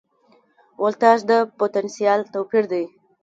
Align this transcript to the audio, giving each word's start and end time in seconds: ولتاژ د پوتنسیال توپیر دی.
ولتاژ 0.83 1.19
د 1.29 1.31
پوتنسیال 1.59 2.19
توپیر 2.33 2.63
دی. 2.71 2.83